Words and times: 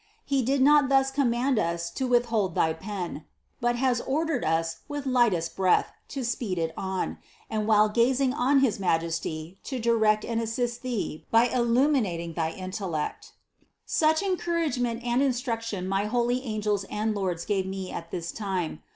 He 0.25 0.41
did 0.41 0.63
not 0.63 0.89
thus 0.89 1.11
command 1.11 1.59
us 1.59 1.91
to 1.91 2.07
withhold 2.07 2.55
thy 2.55 2.73
pen, 2.73 3.23
but 3.59 3.75
has 3.75 4.01
ordered 4.01 4.43
us 4.43 4.77
with 4.87 5.05
lightest 5.05 5.55
breath 5.55 5.91
to 6.07 6.23
speed 6.25 6.57
it 6.57 6.73
on, 6.75 7.19
and 7.51 7.67
while 7.67 7.87
gazing 7.87 8.33
on 8.33 8.61
his 8.61 8.79
Majesty, 8.79 9.59
to 9.63 9.77
direct 9.77 10.25
and 10.25 10.41
assist 10.41 10.81
thee 10.81 11.27
by 11.29 11.49
illuminating 11.49 12.33
thy 12.33 12.49
intellect." 12.49 13.33
9. 13.61 13.69
Such 13.85 14.23
encouragement 14.23 15.03
and 15.03 15.21
instruction 15.21 15.87
my 15.87 16.05
holy 16.05 16.41
angels 16.45 16.83
and 16.85 17.13
lords 17.13 17.45
gave 17.45 17.67
me 17.67 17.91
at 17.91 18.09
this 18.09 18.31
time. 18.31 18.81